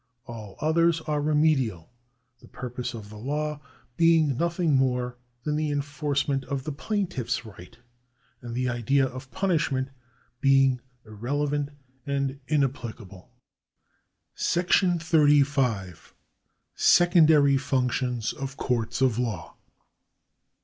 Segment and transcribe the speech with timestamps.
[0.25, 1.91] All others are remedial,
[2.39, 3.61] the purpose of the law
[3.97, 7.77] being nothing more than the enforcement of the plaintiff's right,
[8.41, 9.89] and the idea of punishment
[10.39, 11.69] being irrelevant
[12.07, 13.29] and inapplicable.§
[15.03, 16.15] 35.
[16.73, 19.55] Secondary Functions of Courts of Law.